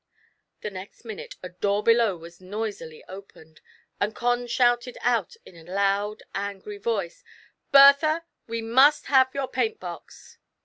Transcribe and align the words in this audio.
The 0.61 0.71
next 0.71 1.05
minute 1.05 1.35
a 1.43 1.49
door 1.49 1.83
below 1.83 2.17
was 2.17 2.41
noisily 2.41 3.03
opened, 3.07 3.61
and 3.99 4.15
Con 4.15 4.47
shouted 4.47 4.97
out 5.01 5.35
in 5.45 5.55
a 5.55 5.71
loud, 5.71 6.23
angry 6.33 6.79
voice, 6.79 7.23
''Bertha, 7.71 8.23
we 8.47 8.63
must 8.63 9.05
have 9.13 9.29
your 9.35 9.47
paint 9.47 9.79
box 9.79 10.39